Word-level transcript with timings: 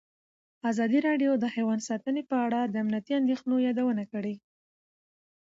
ازادي 0.71 0.99
راډیو 1.07 1.31
د 1.39 1.45
حیوان 1.55 1.79
ساتنه 1.87 2.21
په 2.29 2.37
اړه 2.45 2.59
د 2.65 2.75
امنیتي 2.83 3.13
اندېښنو 3.21 3.55
یادونه 3.67 4.03
کړې. 4.13 4.35